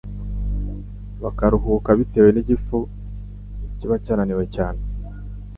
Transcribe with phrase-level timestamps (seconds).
[1.23, 2.77] bakaruhuka bitewe n’igifu
[3.77, 4.79] kiba cyananiwe cyane.